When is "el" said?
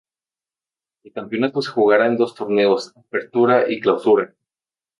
1.03-1.13